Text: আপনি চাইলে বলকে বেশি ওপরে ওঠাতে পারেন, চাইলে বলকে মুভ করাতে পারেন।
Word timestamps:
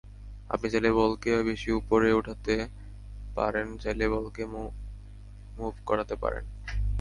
আপনি 0.49 0.67
চাইলে 0.69 0.89
বলকে 0.93 1.31
বেশি 1.43 1.69
ওপরে 1.71 2.09
ওঠাতে 2.13 2.55
পারেন, 3.35 3.67
চাইলে 3.77 4.05
বলকে 4.09 4.41
মুভ 5.57 5.73
করাতে 5.85 6.15
পারেন। 6.15 6.43